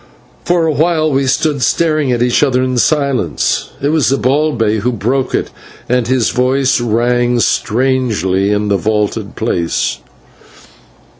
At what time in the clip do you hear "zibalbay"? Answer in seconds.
4.07-4.79